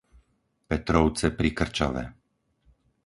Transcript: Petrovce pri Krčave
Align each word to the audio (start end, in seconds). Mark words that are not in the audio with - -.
Petrovce 0.71 1.29
pri 1.41 1.53
Krčave 1.59 2.03